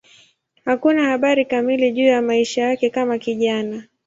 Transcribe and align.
Hakuna 0.65 1.03
habari 1.09 1.45
kamili 1.45 1.91
juu 1.91 2.03
ya 2.03 2.21
maisha 2.21 2.61
yake 2.61 2.89
kama 2.89 3.17
kijana. 3.17 3.83